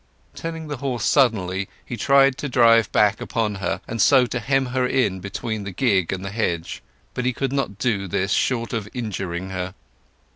Turning 0.33 0.67
the 0.67 0.77
horse 0.77 1.05
suddenly 1.05 1.69
he 1.85 1.95
tried 1.95 2.35
to 2.35 2.49
drive 2.49 2.91
back 2.91 3.21
upon 3.21 3.53
her, 3.61 3.81
and 3.87 4.01
so 4.01 4.25
hem 4.33 4.65
her 4.65 4.87
in 4.87 5.19
between 5.19 5.63
the 5.63 5.69
gig 5.69 6.11
and 6.11 6.25
the 6.25 6.31
hedge. 6.31 6.81
But 7.13 7.23
he 7.23 7.33
could 7.33 7.53
not 7.53 7.77
do 7.77 8.07
this 8.07 8.31
short 8.31 8.73
of 8.73 8.89
injuring 8.95 9.51
her. 9.51 9.75